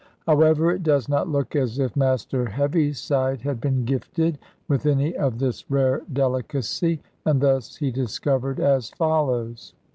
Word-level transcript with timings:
However, 0.25 0.71
it 0.71 0.81
does 0.81 1.07
not 1.07 1.29
look 1.29 1.55
as 1.55 1.77
if 1.77 1.95
Master 1.95 2.47
Heaviside 2.49 3.41
had 3.43 3.61
been 3.61 3.85
gifted 3.85 4.39
with 4.67 4.87
any 4.87 5.15
of 5.15 5.37
this 5.37 5.69
rare 5.69 6.01
delicacy. 6.11 7.03
And 7.23 7.39
thus 7.39 7.75
he 7.75 7.91
discovered 7.91 8.59
as 8.59 8.89
follows. 8.89 9.75